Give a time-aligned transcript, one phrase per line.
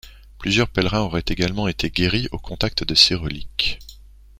[0.39, 3.77] Plusieurs pèlerins auraient également été guéris au contact de ses reliques.